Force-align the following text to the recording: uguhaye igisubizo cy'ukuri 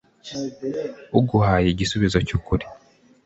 uguhaye 1.19 1.67
igisubizo 1.71 2.17
cy'ukuri 2.27 2.65